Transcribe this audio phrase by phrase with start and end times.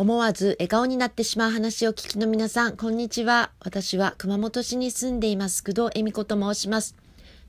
[0.00, 3.50] 思わず笑顔になってしまう話を聞きの皆さん、こんにちは。
[3.58, 6.94] 私は熊本市に住んでいます工藤恵美子と申します。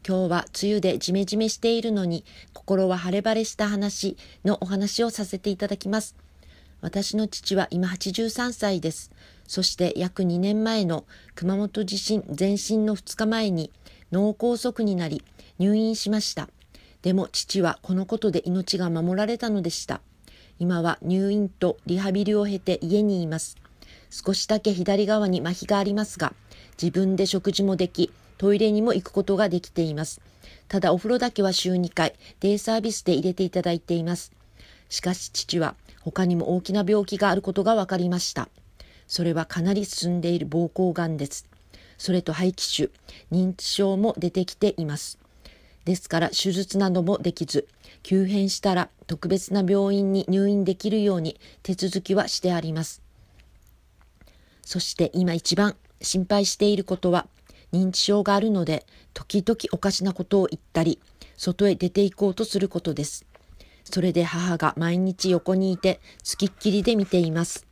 [0.03, 6.15] 今日は梅雨でジメジメしているのに、心は晴れ晴れした話のお話をさせていただきます。
[6.81, 9.11] 私の父は今83歳です。
[9.45, 11.05] そして約2年前の
[11.35, 13.71] 熊本地震前震の2日前に
[14.11, 15.23] 脳梗塞になり
[15.59, 16.49] 入院しました。
[17.03, 20.01] でも父はこのことで命が守られたのでした。
[20.59, 23.55] 今は入院とリハビリを経て家にいます。
[24.09, 26.33] 少しだけ左側に麻痺がありますが、
[26.81, 30.21] 自分で食事もでき、トイレにも行くことができています。
[30.67, 34.33] ただお風呂だけは週2回、デイサービスで入れていただいています。
[34.89, 38.49] しかし父は他にも大きな病気があることが分かりました。
[39.07, 41.47] それはかなり進んでいる膀胱がんです。
[41.97, 42.91] それと肺気腫、
[43.31, 45.19] 認知症も出てきています。
[45.85, 47.67] ですから手術などもできず、
[48.03, 53.01] 急変したら特別な病院に入院できるように手続きはしてあります。
[54.63, 57.27] そして今一番心配していることは
[57.73, 60.99] 認知症があるので時々おかしなことを言ったり
[61.37, 63.25] 外へ出て行こうとすることです。
[63.83, 67.65] それで母が毎日横にいてつきっきりで見ています。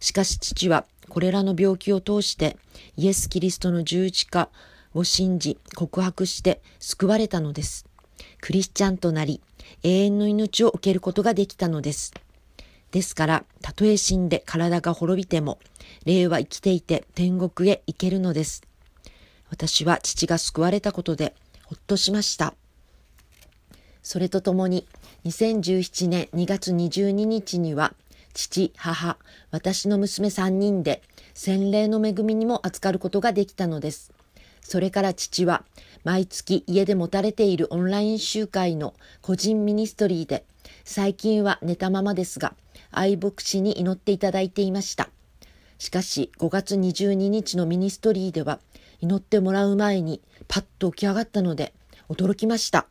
[0.00, 2.56] しかし父はこれらの病気を通して
[2.96, 4.48] イエス・キリストの十字架
[4.94, 7.86] を信じ告白して救われたのです。
[8.40, 9.40] クリスチャンとなり
[9.82, 12.12] 永遠の命を受けることができたのです。
[12.90, 15.58] ですから、たとえ死んで体が滅びても、
[16.04, 18.62] 霊は生きていて天国へ行けるのです。
[19.50, 22.54] 私は父が救われたことでほっとしました。
[24.02, 24.86] それとともに、
[25.26, 27.92] 2017年2月22日には、
[28.32, 29.18] 父、母、
[29.50, 31.02] 私の娘3人で
[31.34, 34.12] 洗礼の恵みにも預かることができたのです。
[34.62, 35.64] それから父は
[36.04, 40.44] 毎月家で持たれているオンライン集会の個人ミニストリーで
[40.84, 42.54] 最近は寝たままですが
[42.90, 45.10] 愛牧師に祈っていただいていました。
[45.78, 48.58] しかし5月22日のミニストリーでは
[49.00, 51.72] 祈ってもらう前にパッと起き上がったので
[52.08, 52.86] 驚きました。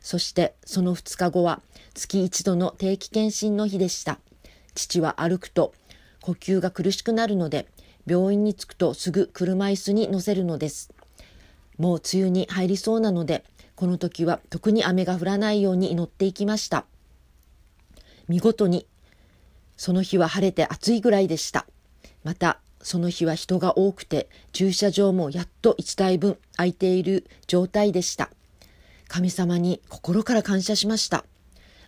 [0.00, 1.60] そしてその2日後は
[1.94, 4.18] 月一度の定期検診の日でした。
[4.74, 5.72] 父は歩くと
[6.20, 7.66] 呼吸が苦しくなるので
[8.06, 10.92] 病院に着くとすぐ車椅子に乗せるのです。
[11.78, 13.44] もう梅雨に入りそうなので、
[13.74, 16.86] この時は特に雨が降らないように祈っていきました。
[18.28, 18.86] 見事に、
[19.76, 21.66] その日は晴れて暑いぐらいでした。
[22.24, 28.30] また、その日は人が多くて、駐車場もやっと1台分空いている状態でした。
[29.08, 31.24] 神様に心から感謝しました。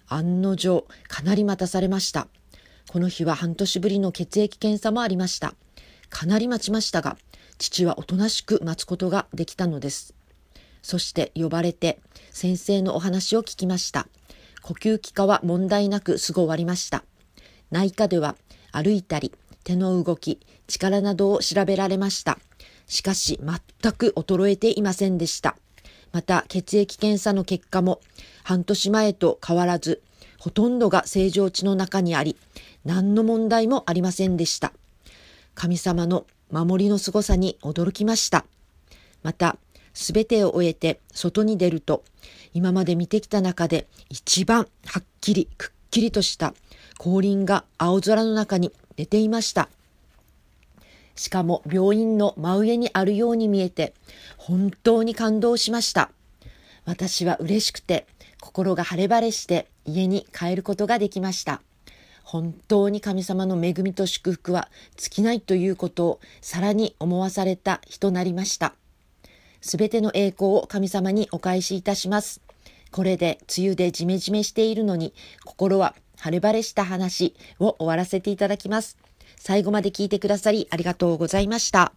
[0.07, 2.29] 案の定、かなり待たされました。
[2.89, 5.55] この日は半年ぶりの血液検査もありました。
[6.09, 7.17] かなり待ちましたが、
[7.59, 10.15] 父はおとなしく待つことができたのです。
[10.83, 11.99] そして呼ばれて
[12.31, 14.09] 先生のお話を聞きました。
[14.63, 17.05] 呼吸器科は問題なくすぐ終わりました。
[17.71, 18.37] 内科では
[18.73, 19.33] 歩いたり
[19.65, 22.39] 手の動き、力などを調べられました。
[22.87, 25.57] しかし全く衰えていませんでした。
[26.13, 28.01] また血液検査の結果も
[28.45, 30.03] 半年前と変わらず、
[30.39, 32.37] ほとんどが正常値の中にあり、
[32.85, 34.73] 何の問題もありませんでした。
[35.55, 38.45] 神様の守りの凄さに驚きました。
[39.23, 39.57] また、
[39.95, 42.05] すべてを終えて外に出ると、
[42.55, 46.55] 今まで見てきた中で一番はっきりくっきりとした
[46.99, 49.69] 降臨が青空の中に出ていました。
[51.15, 53.93] しかも病院の真上にあるように見えて、
[54.37, 56.11] 本当に感動しました。
[56.85, 58.07] 私は嬉しくて、
[58.41, 61.61] 心が晴れ晴れして家に帰ることができました。
[62.29, 64.69] 本当に神様の恵みと祝福は
[64.99, 68.75] 尽きないということをさらに思わされた日となりました。
[69.63, 72.43] すべての栄光を神様にお返しいたします。
[72.91, 75.15] これで梅雨でジメジメしているのに
[75.47, 78.99] 心は晴れ晴れした話を終わらせていただきます。
[79.39, 81.95] 最後まで聞いてくださりありがとうございました。